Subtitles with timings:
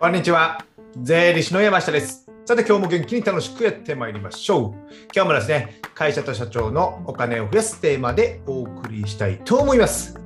[0.00, 0.64] こんにちは。
[1.02, 2.26] 税理士の山下です。
[2.46, 4.90] さて、今日も元気に楽しくやってまいりましょう。
[5.14, 10.19] 今日もですね、会社と社長のお金を増やすテーマでお送りしたいと思います。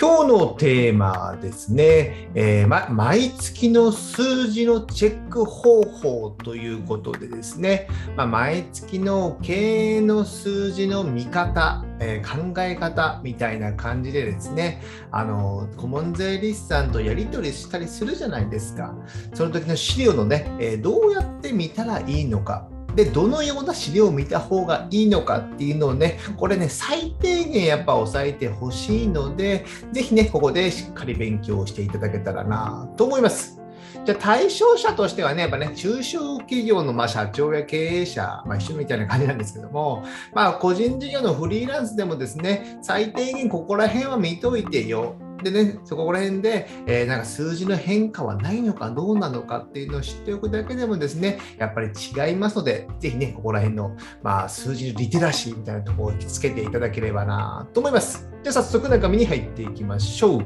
[0.00, 7.86] 今日のテーマですね、えーま、毎月の数字のチェック方法ということでですね、
[8.16, 18.94] ま、毎月の経営の数字の見方、えー考え方みたいな感じでですね、あの顧問税理士さんとやり取りしたりするじゃないですか。
[19.34, 22.66] その時の資料のね、えーどうやって見たらいいのか。
[22.94, 33.60] で、どのような資料を見た方がいいのかっていうのをね、これね、最低限やっぱ押さえてほしいので、ぜひね、ここでしっかり勉強していただけたらなと思います。
[34.04, 45.16] じゃあ対象者としてはね、やっぱね、中小企業のま社長や経営者、まあ、一緒みたいな感じなんですけども、まあ、個人事業のフリーランスでもですね、最低限ここら辺は見といてよ。
[45.42, 58.28] でね、そこら辺で、えーなんか数字の変化はないのかどうなのかっていうのを知っておくだけでもですね、やっぱり違いますので、ぜひね、ここら辺の、まあ、数字のリテラシーみたいなところをつけていただければなと思います。
[58.42, 60.44] じゃあ早速中身に入っていきましょう。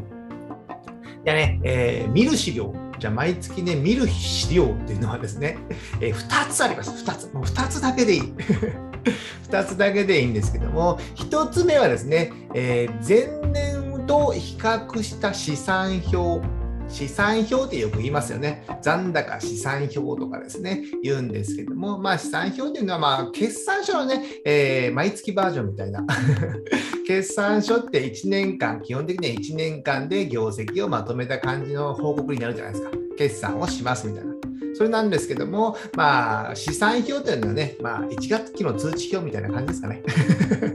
[1.24, 2.74] じゃあね、えー見る資料。
[2.98, 5.58] じゃあ毎月ね、見る資料っていうのはですね、
[6.00, 6.90] え2つあります。
[7.04, 7.32] 2つ。
[7.32, 8.20] もう2つだけでいい。
[9.50, 13.73] 2つだけでいいんですけども、1つ目はですね、えー前年
[14.06, 16.46] と比較した試算表。
[16.86, 18.66] 試算表ってよく言いますよね。
[18.82, 26.04] 残高試算表とかですね、言うんですけども、まあ試算表っていうのは、まあ決算書のね、えー毎月バージョンみたいな。
[27.06, 32.90] 決算書って1年間、基本的には1年間で業績をまとめた感じの報告になるじゃないですか。
[33.16, 34.34] 決算をしますみたいな。
[34.74, 40.02] それなんですけども、まあ、試算表というのはね、まあ、1月期の通知表みたいな感じですかね。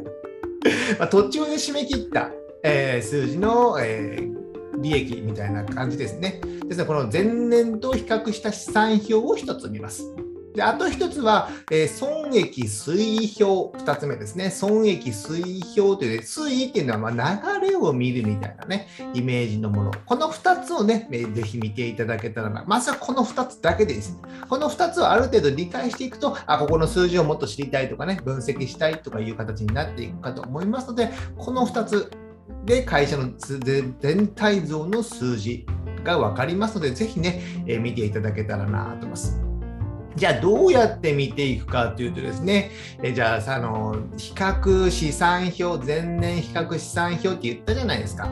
[0.97, 2.31] まあ、途中で締め切った、
[2.63, 4.39] えー数字の、えー
[4.81, 6.39] 利益みたいな感じですね。
[6.67, 10.05] ですので、この前年と比較した試算表を1つ見ます。
[10.55, 12.93] であと1つは、えー損益推
[13.39, 14.49] 移表、2つ目ですね。
[14.49, 19.91] 損益推移表という、推移っていうのは、ま、流れを見るみたいなね、イメージのもの。
[20.05, 22.63] この2つをね、えーぜひ見ていただけたらな。
[22.67, 24.19] まずはこの2つだけでいいですね。
[24.47, 32.11] この2つをある程度理解していくと、あ、ここの数字をもっと知りたいとかね、分析したいとかいう形になっていくかと思いますので、この2つ
[32.69, 35.65] で会社の全体像の数字
[36.03, 39.41] が分かりますので、ぜひね、えー見ていただけたらなと思います。
[40.15, 42.69] じゃあどうやって見ていくかというとですね、
[43.01, 48.29] えじゃあさあの比較試算表、前年比較試算表って言ったじゃないですか。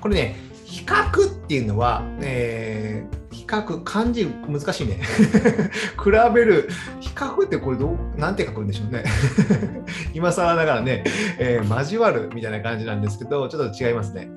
[0.00, 5.00] これね、比較っていうのは、えー比較、漢字難しいね。
[6.02, 6.68] 比べる、
[7.00, 9.02] 比較ってこれどう、なんて書くんでしょうね。
[10.14, 11.02] 今更ながらね、
[11.38, 14.30] えー交わるみたいな感じなんですけど、ちょっと違いますね。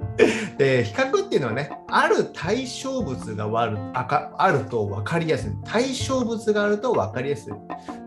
[0.57, 5.51] で、比較っていうのはね、ある対象物があるあかあると分かりやすい。
[5.63, 7.53] 対象物があると分かりやすい。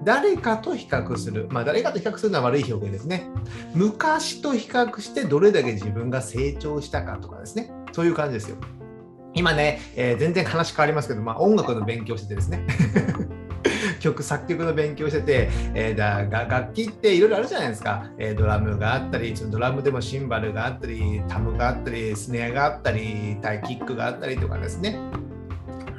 [0.02, 1.46] 誰かと比較する。
[1.50, 3.28] まあ、誰かと比較するのは悪い表現ですね。
[3.74, 7.70] 昔と比較してどれだけ自分が成長したかとかですね。
[7.92, 8.56] そういう感じですよ。
[9.38, 12.66] 今ね、えー全然話変わりますけど、まあ、音楽の勉強しててですね。
[14.00, 24.98] 曲作曲の勉強してて、えーだが楽器っていろいろあるじゃないですか、えードラムがあったりそのドラムでもシンバルがあったりタムがあったりスネアがあったりタイキックがあったりとかですね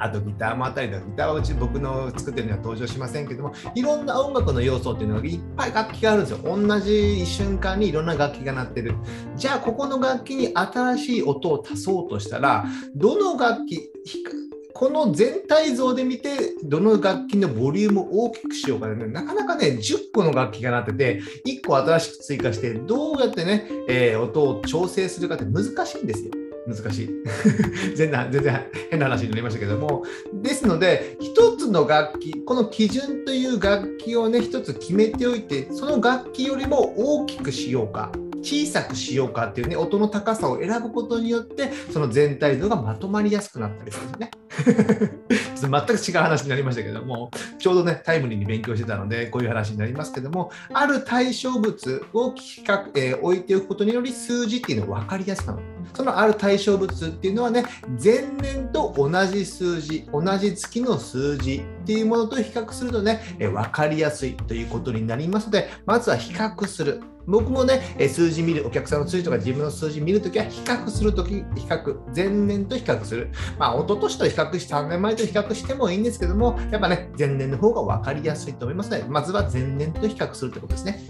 [0.00, 8.94] あとギターもあったりとかギターはうち僕の作ってるには登場しませんけどもいろんな音楽の要素っていうのがいっぱい楽器があるんですよ同じ瞬間にいろんな楽器が鳴ってる
[9.36, 14.32] じゃあここの楽器に新しい音を足そうとしたらどの楽器ひか
[14.80, 26.30] この全体像で見て、どの楽器のボリュームを大きくしようかね、なかなかね、10個の楽器がなってて、1個新しく追加して、どうやってね、えー音を調整するかって難しいんですよ。
[26.66, 27.10] 難しい。
[27.96, 30.04] 全然全然変な話になりましたけども。
[30.32, 38.12] ですので、一つの楽器、この基準という楽器をね、一つ決めておいて、その楽器よりも大きくしようか。
[38.42, 44.30] 小さくしようかっていうね、音の高さを選ぶことによって、その全体像がまとまりやすくなったりするんですね。
[45.60, 55.62] 全く違う話になりましたけども、ちょうどね、タイムリーに勉強してたので、こういう話になりますけども、ある対象物を比較、えー置いておくことにより、数字っていうのが分かりやすくなる。
[55.94, 57.64] そのある対象物っていうのはね、
[58.02, 67.02] 前年と同じ数字、同じ月の数字っていうものと比較するとね、えー分かりやすいということになりますので、まずは比較する。
[67.30, 73.30] 僕もね、数字見る、お客さんの数字とか自分の数字見るときは比較するとき、比較、前年と比較する。
[73.58, 81.00] まあ、一昨年と比較して、3年前と比較してもいいんですけども、やっぱね、前年の方が分かりやすいと思いますので、まずは前年と比較するということですね。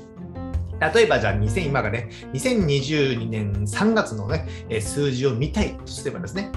[0.95, 4.47] 例えばじゃあ2000今がね、2022年3月のね、
[4.81, 6.51] 数字を見たいとすればですね、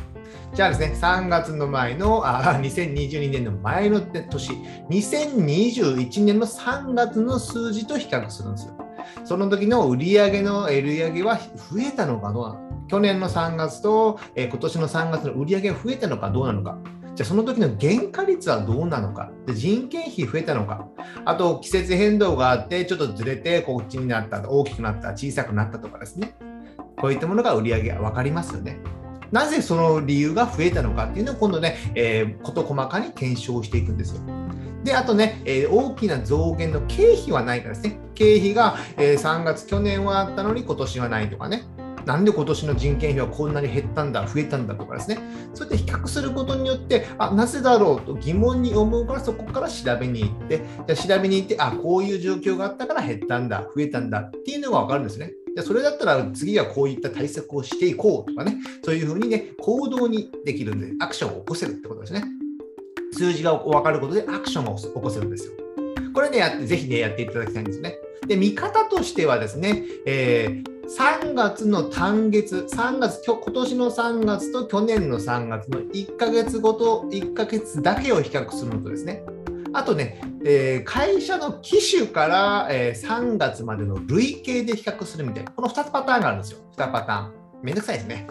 [0.53, 4.51] じゃあですね、3月の前の、あ2022年の前の年、
[4.89, 8.82] 2021年の3月の数字と比較するんですよ。
[9.23, 12.55] その時の売上の売上は増えたのかどうなの？
[12.55, 12.61] か。
[12.87, 16.77] 去年の3月と、えー、今年の3月の売上が増えたのかどうなのか。
[17.15, 19.31] じゃあその時の原価率はどうなのか？
[19.45, 20.87] で人件費増えたのか？
[21.25, 26.35] あと季節変動があってちょっとずれてこっちになった、大きくなった、小さくなったとかですね。
[26.97, 28.79] こういったものが売上が分かりますよね。
[29.31, 34.21] なぜその理由が増えたのかっていうのを今度ね、えー、事細かに検証していくんですよ。
[34.83, 37.99] で、あとね、えー、大きな増減の経費はないからですね。
[38.15, 41.63] 経費が、えー、3月、去年はあったのに今年はないとかね。
[42.05, 45.19] なんで今年の人件費はこんなに減ったんだ、増えたんだとかですね、
[45.53, 55.31] そうやって比較することによって、あなぜだろうと疑問に思うから、そこから調べに行って、じゃ調べに行って、あこういう状況があったから減ったんだ、増えたんだっていうのが分かるんですね。
[55.55, 62.42] じゃそれだったら次はこういった対策をしていこうとかね、そういうふうにね、行動にできるんで、アクションを起こせるってことですね。
[63.13, 65.53] 数字が分かることでアクションを起こせるんですよ。
[66.13, 67.97] これね、やってぜひね、やっていただきたいんですね。
[68.27, 70.63] で、見方としてはですね、えー、
[71.21, 79.23] 3月の単月、3月、今年の3月と去年の3月の1ヶ月ごと、1ヶ月だけを比較するのとですね、
[79.73, 86.59] あとね、えー、会社の機種から、えー、3月までの累計で比較するみたいな、この2つパターンがあるんですよ。
[86.77, 87.33] 2パターン。
[87.63, 88.27] めんどくさいですね。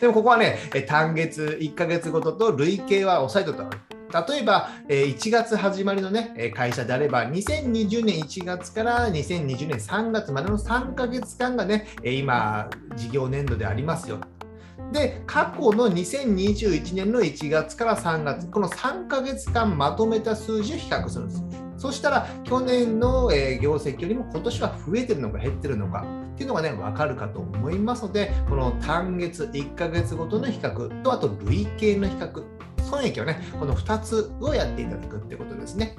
[0.00, 14.18] でもここはね、単月、1ヶ月ごとと累計は押さえとった例えば、1月始まりの、ね、会社であれば、2020年1月から2020年3月までの3ヶ月間がね、今、事業年度でありますよ。
[14.92, 21.67] で、過去の2021年の1月から3月、この3ヶ月間まとめた数字を比較するんです。
[21.78, 23.30] そしたら、去年の
[23.60, 26.04] 業績よりも今年は増えてるのか減ってるのか
[26.34, 32.44] っていうのがね、分かるかと思いますので、この単月、1ヶ月ごとの比較と、あと累計の比較、
[32.82, 35.94] 損益をね、この2つをやっていただくってことですね。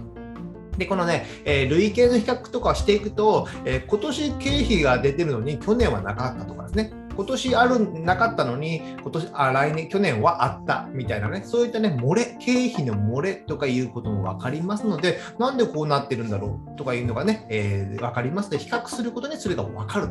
[0.78, 6.92] で、このね、えー、累計の比較とかしていくと、えー、今年経費が出てるのに去年はなかったとかですね。
[7.19, 20.07] 今年あるなかったのに今年あ来年去年はあったみたいなねそういったね漏れ経費の漏れとかいうことも分かりますのでなんでこうなってるんだろうとかいうのがね、えー、分かりますので比較することにそれが分かる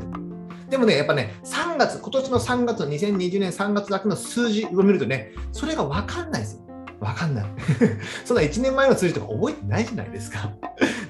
[0.69, 6.69] でもね、やっぱね、3月、今年の3月、2020年3月だけの数字を見るとね、それが分かんないですよ。
[7.01, 7.45] わかんない。
[8.27, 10.53] そんな1年前の数字とか覚えてないじゃないですか。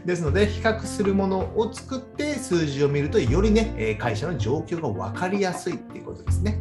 [0.08, 6.60] ですので、比較するものを作って数字を見ると、よりね、会社の状況が分かりやすいっていうことですね。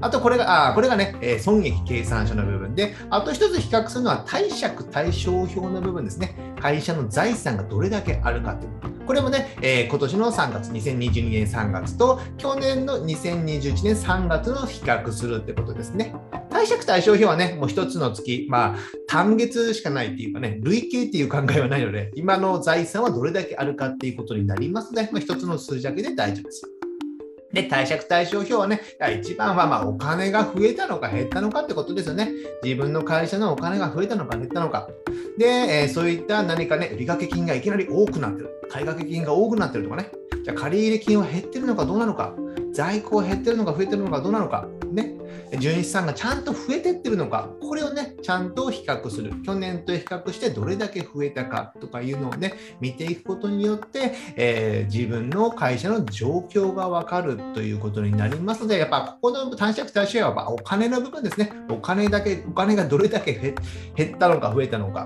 [0.00, 6.34] あとこれが、あこれがね、損益計算書の部分で、あと一つ比較するのは貸借対照表の部分ですね。
[6.60, 8.72] 会社の財産がどれだけあるかっていう。
[9.06, 16.14] これもね、えー、今年の3月、2022年3月と去年の2021年3月の比較するってことですね。
[16.58, 26.62] 貸借対照表はね、もう一つの月、まあ、単月しかないっていうかね、累計っていう考えはないので、今の財産はどれだけあるかっていうことになりますので、まあ、一つの数字だけで大丈夫です。
[27.52, 28.80] で、貸借対照表はね、
[29.20, 32.28] 一番はまお金が増えたのか減ったのかってことですよね。
[32.64, 34.88] 自分の会社のお金が増えたのか減ったのか。
[35.38, 38.50] で、えー、そういった何かね、売掛金がいきなり多くなってる。
[38.68, 40.10] 買掛金が多くなってるとかね。
[40.44, 42.34] じゃあ借入金は減ってるのかどうなのか。
[42.78, 44.68] 在庫は減ってるのか増えてるのかどうなのか。
[44.92, 45.16] ね。
[45.58, 49.32] 純資産がちゃんと増えてってるのか、これをね、ちゃんと比較する。
[49.42, 61.50] 去年と比較してどれだけ増えたかとかいうのをね、見ていくことによって、えー、自分の会社の状況がわかるということになりますので、やっぱここの短尺対象はお金の部分ですね。
[61.68, 63.56] お金だけ、お金がどれだけ
[63.96, 65.04] 減ったのか増えたのか。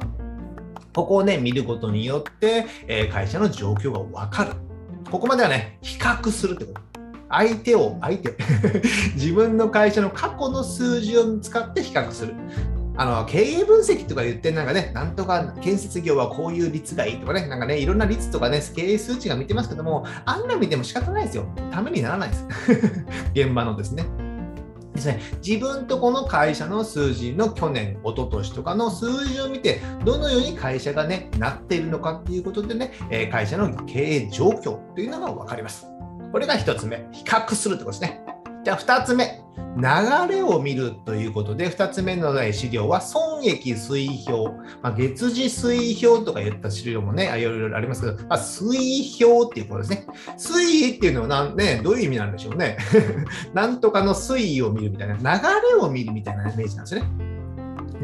[0.95, 4.53] ここをね、見ることによって、えー、会社の状況がわかる。
[5.11, 6.92] ここまではね、比較するってこと。
[7.33, 8.37] 相手を、相手、
[9.17, 12.35] 自分の会社の過去の数字を使って比較する。
[12.95, 21.47] あの経営分析とか言って、なんかね、なんとか建設業はこういう率がいいとかね、なんかね、いろんな率とかね、経営数値が見てますけども、あんな見ても仕方ないですよ。
[21.71, 22.47] ためにならないです。
[23.35, 24.05] 現場のですね。
[24.95, 32.93] ですね、自分とこの会社の数字の去年、一昨年とかの数字を見て、どのように会社がね、なっているのかっていうことでね、
[33.33, 35.92] 会社の経営状況というのが分かります。
[36.33, 38.25] これが1つ目、比較するってことですね。
[38.65, 39.43] じゃあ2つ目、
[39.77, 50.07] 流れを見るということで、2つ目の資料は損益推表、まあ、月次推表とか言った資料もね、いろいろありますけど、まあ、推表っていうことですね。
[50.39, 50.61] 推
[50.93, 52.79] 移っていうのはなん、ね、どういう意味なんでしょうね。
[53.53, 57.32] なんとかの推移を見るみたいな、流れを見るみたいなイメージなんですね。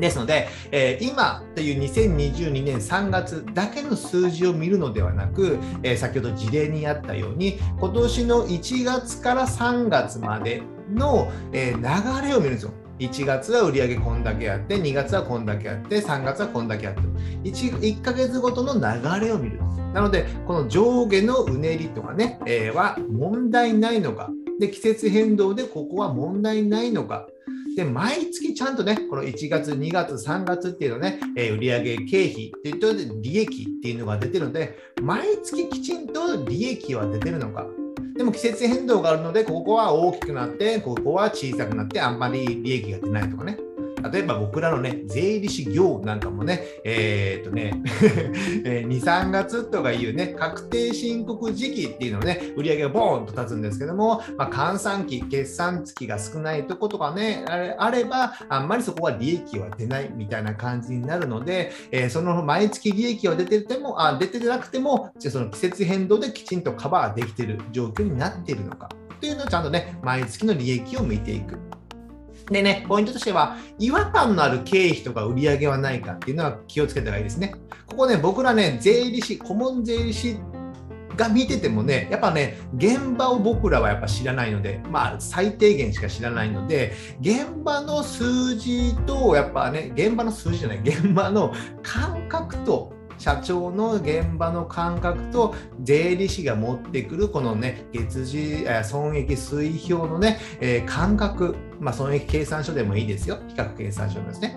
[0.00, 10.62] ですので、えー、今という2022年3月だけの数字を見るのではなく、えー、先ほど事例にあったように今年の1月から3月まで
[10.92, 12.72] の、えー、流れを見るんですよ。
[12.98, 17.00] 1月は売上こんだけあって、2月はこんだけあって、3月はこんだけあって、
[17.48, 19.60] 1, 1ヶ月ごとの流れを見る。
[19.94, 24.30] なので、この上下のうねりとかね、えー、は問題ないのか。
[24.58, 27.28] で、季節変動でここは問題ないのか。
[27.78, 32.92] で、毎月ちゃんとね、この1月、2月、3月っていうのね、えー、売上経費っていうと
[33.22, 37.68] 利益っていうのが出てるので、毎月きちんと利益は出てるのか。
[38.16, 43.56] でも季節変動があるので、ここは大きくなって、ここは小さくなって、あんまり利益が出ないとかね。
[44.12, 47.80] 例えば僕らのね、税理士業なんかもね、えー、っとね、
[48.64, 57.44] 2、 3月とかいうね、確定申告時期っていうのをね、売り上げがボーンと立つんですけども、まあ、換算期、決算月が少ないとことかね、
[57.78, 68.88] あれば、あんまりそこは利益は出ないみたいな感じになるので、えー、その毎月利益は出てても、あ出てなくても、じゃその季節変動できちんとカバーできてる状況になっているのか。
[69.20, 71.58] というのをちゃんとね、毎月の利益を見ていく。
[72.50, 77.54] でね、ポイントとしては、違和感のある経費とか売り上げはないかっていうのは気をつけた方がいいですね。
[77.86, 80.38] ここね、僕らね、税理士、顧問税理士
[81.18, 91.52] が見ててもね、やっぱね、現場を僕らはやっぱ知らないので、まあ、最低限しか知らないので、現場の数字と、やっぱね、現場の数字じゃない、現場の
[91.82, 103.38] 感覚と、社長の現場の感覚と税理士が持ってくるこのね月次損益推移表のね、えー、感覚、まあ、損益計算書でもいいですよ。
[103.48, 104.56] 比較計算書ですね。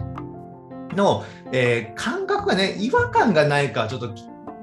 [0.95, 4.13] の、えー、感覚がね違和感がないかちょっと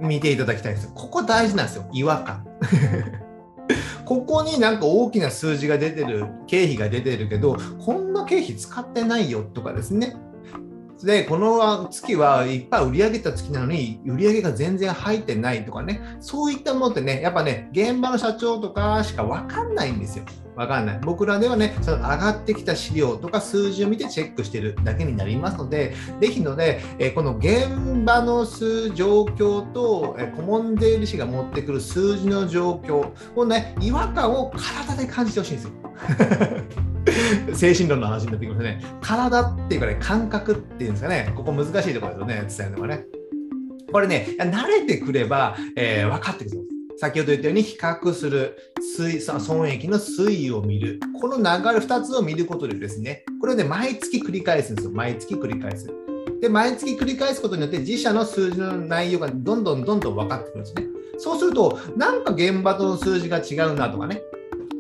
[0.01, 0.93] 見ていただきたいんですよ。
[0.95, 1.89] ここ大事なんですよ。
[1.93, 2.47] 違和感。
[4.05, 10.17] ここになんか大きな数字が出てる経費が出てるけどこんな経費使ってないよとかですね。
[11.07, 20.25] で、この月はいっぱい売り上げた月なのに、売り上げが全然入ってないとかね、そういったものってね、やっぱね、現場の社長とかしか分かんないんですよ。
[20.57, 21.01] 分かんない。
[21.05, 35.73] 僕らではね、その上がってきた資料とか数字を見てチェックしてるだけになりますので、ぜひので、えこの現場の数状況と、え顧問税理士が持ってくる数字の状況をね、違和感を体で感じてほしいんですよ。
[37.55, 38.83] 精神論の話になってきますね。
[39.01, 43.05] 体っていうかね、感覚っていうんですかね、ここ難しいところですよね、伝えるのがね。
[43.93, 46.63] これね、慣れてくれば、えー、分かってくる
[47.01, 50.99] 先ほど言ったように比較する、水損益の推移を見る。
[51.21, 54.91] この流れ2つを見ることでですね、これをね、毎月繰り返すんですよ。
[54.91, 55.89] 毎月繰り返す。
[56.41, 60.87] で、毎月繰り返すことによって自社の数字の内容がどんどんどんどん分かってくるんですね。
[61.19, 64.21] そうすると、なんか現場との数字が違うなとかね、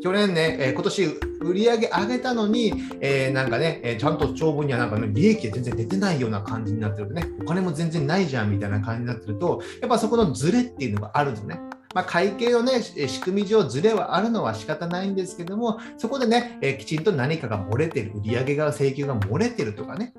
[0.02, 1.04] 去年ね、えー、今年
[1.40, 11.60] 売り上げ上げたのに、えー、なんかね、え、ちゃんと帳簿にはなんか、ね、利益が全然出てないような感じになってるとね、お金も全然ないじゃんみたいな感じになってると、やっぱそこのズレっていうのがあるんですね。
[11.94, 20.12] まあ、会計の、ね、仕組み上、ズレはあるのは仕方ないんですけども、そこでね、え、きちんと何かが漏れてる、売上が請求が漏れてるとかね、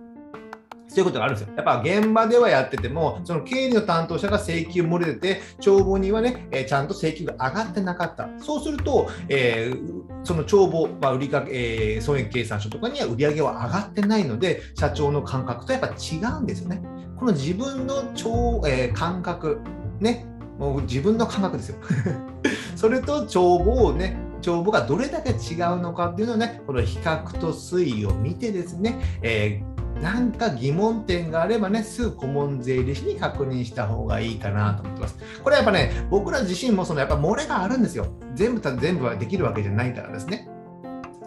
[0.90, 1.54] そういうことがあるんですよ。
[1.56, 8.28] やっぱ現場ではやってても、その経理の担当者が請求漏れてて、帳簿にはね、えー、ちゃんと請求が上がってなかった。
[8.40, 16.82] そうすると、えー、その帳簿、まあ、売掛、えー、損益計算書とかには売り上げは上がってないので、社長の感覚とやっぱ違うんですよね。
[17.18, 19.60] この自分の帳、えー、感覚、
[20.00, 20.26] ね、
[20.58, 21.78] もう自分の感覚ですよ。
[22.76, 25.38] それと帳簿をね、帳簿がどれだけ違う
[25.80, 35.18] のかっていうのをね、この比較と推移を見てですね、えーなんか疑問点があればね、すぐ顧問税理士に確認した方がいいかなと思ってます。
[35.44, 38.08] これはやっぱね、僕ら自身もそのやっぱ漏れがあるんですよ。
[38.34, 40.49] 全部全部はできるわけじゃないからですね。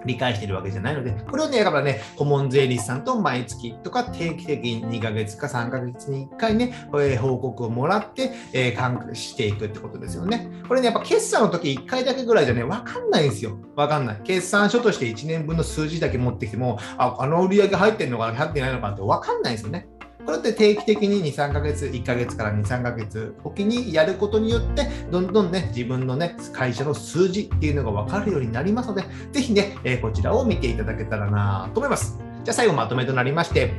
[0.05, 10.51] 理解しているわけじゃないので、これをね、だからね、顧問税理士さんと毎月とか定期的に2ヶ月か3ヶ月に1回ね、え報告をもらって、えー、管していくってことですよね。
[10.69, 13.59] これね、やっぱ決算の時1回だけぐらいじゃね、わかんないんですよ。
[13.77, 14.21] わかんない。
[14.25, 19.89] 決算書として1年分の数字だけ持ってきても、あ、あの売り上げ入ってんのか入ってないのかってわかんないですよね。
[20.25, 32.19] これって定期的に2、3ヶ月、1ヶ月から2、3ヶ月おきにやることによって、どんどんね、自分のね、会社の数字っていうのが分かるようになりますので、ぜひね、え、こちらを見ていただけたらなと思います。
[32.45, 33.73] じゃあ最後まとめとなりまして、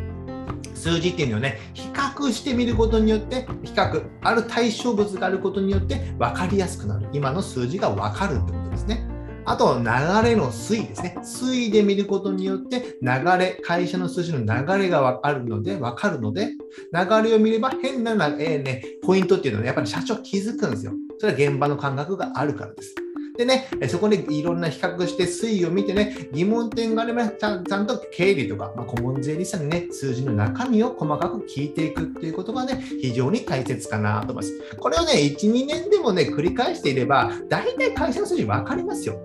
[0.73, 7.07] 数字っていうのをね、比較してみることによって、比較、ある対象物があることによって分かりやすくなる。
[7.13, 9.12] 今の数字が分かるってことですね。
[9.45, 9.83] あと、流
[10.29, 11.15] れの推移ですね。
[11.19, 16.51] 推移で見ることによって、流れ、会社の数字の流れがわかるので、わかるので、
[16.93, 20.93] 流れを見れば変な、えーね、ポイントっていうのは、やっぱり社長気づくんですよ。
[21.19, 22.95] それは現場の感覚があるからです。
[23.37, 34.75] でね、そこでいろんな比較して推移を見てね、疑問点があればちゃんと経理とか、まあ、顧問税理士さんにね、数字の中身を細かく聞いていくっていうことがね、非常に大切かなと思います。
[34.77, 39.19] これをね、1、2年でもね、繰り返していれば、大体会社の数字分かりますよ。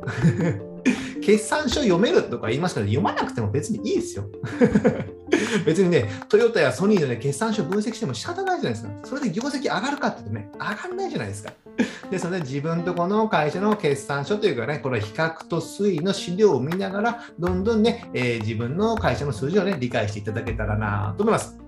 [1.20, 4.24] 決算書読めるとか言いますけど、読まなくても別にいいですよ。
[5.64, 8.90] 別にね、トヨタやソニーの、ね、決算書分析しても仕方ないじゃないですか。
[9.04, 11.52] それで業績上がるかって言うとね、上がんないじゃないですか。
[12.10, 21.67] ですので、自分とこの会社の決算書というかね、この比較と推移の資料を見ながら、どんどんね、えー、自分の会社の数字をね、理解していただけたらなと思います。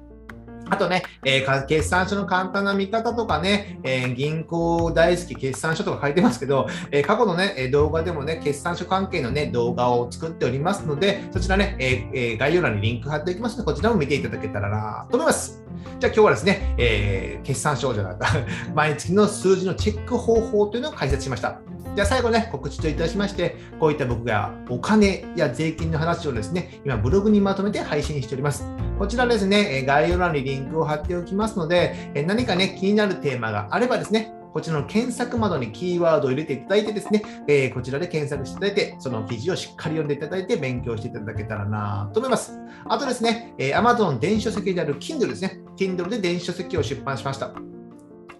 [0.70, 15.59] あとね、えー、決算書の簡単な見方とかね、えー、銀行大好き決算書とか書いてますけど、えー、過去のね、動画でもね、決算書関係のね、動画を作っておりますので、そちらね、え概要欄にリンク貼っておきますので、こちらも見ていただけたらなと思います。
[16.00, 18.28] じゃあ今日はですね、えー、決算書じゃなかった、
[18.72, 21.60] 毎月の数字のチェック方法というのを解説しました。
[21.94, 28.64] じゃあ最後ね、告知といたしまして、こういった僕がお金や税金の話をですね、今ブログにまとめて配信しております。
[28.98, 31.94] こちらですね、概要欄にリンクを貼っておきますので、
[32.26, 42.58] 何かね、気になるテーマがあればですね、こちらの検索窓にキーワードを入れていただいてですね、えー、こちらで検索していただいて、その記事をしっかり読んでいただいて勉強していただけたらなと思います。
[42.88, 45.60] あとですね、え、Amazon 電子書籍である Kindle ですね。
[45.80, 47.52] Kindle で電子書籍を出版しました。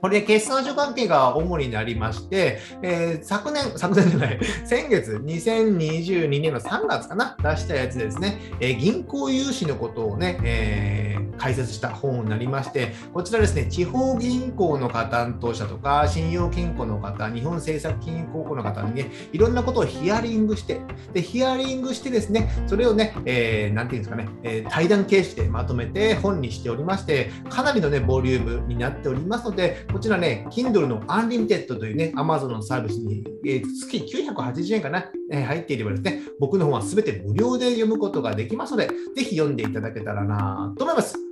[0.00, 11.09] これ、決算書関係が主になりまして、えー、昨年、昨年じゃない、 先月、2022年の3月かな、出したやつですね、えー、銀行融資のことをね、えー、
[11.40, 20.80] 解説した本になりまして、こちらですね、地方銀行の方担当者とか、信用金庫の方、日本政策金融高校の方にね、いろんなことをヒアリングして、
[21.14, 41.29] でヒアリングしてですね、それをね、えー、ていうんですかね、えー、対談形式でまとめて本にしておりまして、かなりのね、ボリュームになっておりますので、こちらね、Kindle の Unlimited というね、Amazon のサービスに、えー、月980円かな、えー、入っていればですね、僕の方はすべて無料で読むことができますので、ぜひ読んでいただけたらなと思います。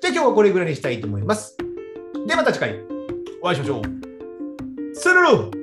[0.00, 1.58] じゃあ今日はこれぐらいにしたいと思います。
[2.26, 2.80] ではまた次回
[3.42, 3.82] お会いしましょう。
[4.94, 5.59] スルー